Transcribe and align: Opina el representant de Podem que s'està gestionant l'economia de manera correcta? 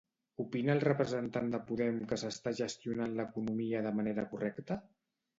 Opina 0.43 0.71
el 0.75 0.79
representant 0.83 1.51
de 1.55 1.59
Podem 1.67 1.99
que 2.11 2.17
s'està 2.21 2.53
gestionant 2.59 3.13
l'economia 3.19 3.83
de 3.89 3.93
manera 3.99 4.25
correcta? 4.33 4.79